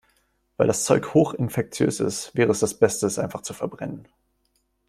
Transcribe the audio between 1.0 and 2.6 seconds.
hoch infektiös ist, wäre es